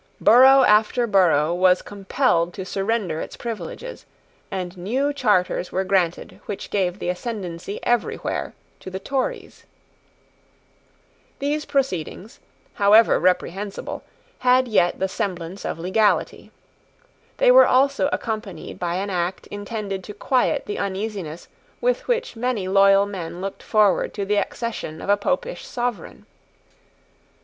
[0.19, 4.07] Borough after borough was compelled to surrender its privileges;
[4.49, 9.63] and new charters were granted which gave the ascendency everywhere to the Tories.
[11.37, 12.39] These proceedings,
[12.73, 14.01] however reprehensible,
[14.39, 16.49] had yet the semblance of legality.
[17.37, 21.47] They were also accompanied by an act intended to quiet the uneasiness
[21.79, 26.25] with which many loyal men looked forward to the accession of a Popish sovereign.